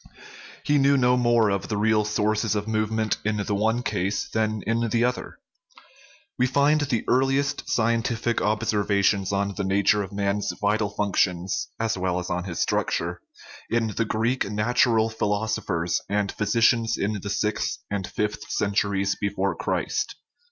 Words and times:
He 0.63 0.79
knew 0.79 0.97
no 0.97 1.15
more 1.15 1.51
of 1.51 1.67
the 1.67 1.77
real 1.77 2.03
sources 2.05 2.55
of 2.55 2.67
movement 2.67 3.17
in 3.23 3.37
the 3.37 3.53
one 3.53 3.83
case 3.83 4.27
than 4.27 4.63
in 4.65 4.89
the 4.89 5.03
other. 5.05 5.37
We 6.39 6.47
find 6.47 6.81
the 6.81 7.05
earliest 7.07 7.69
scientific 7.69 8.41
observations 8.41 9.31
on 9.31 9.53
the 9.53 9.63
nature 9.63 10.01
of 10.01 10.11
man's 10.11 10.53
vital 10.59 10.89
functions 10.89 11.69
(as 11.79 11.99
well 11.99 12.17
as 12.17 12.31
on 12.31 12.45
his 12.45 12.65
struct 12.65 12.97
ure) 12.97 13.21
in 13.69 13.89
the 13.95 14.05
Greek 14.05 14.49
natural 14.49 15.07
philosophers 15.07 16.01
and 16.09 16.31
physicians 16.31 16.97
of 16.97 17.21
the 17.21 17.29
sixth 17.29 17.77
and 17.91 18.07
fifth 18.07 18.49
centuries 18.49 19.15
before 19.15 19.55
Christ. 19.55 20.15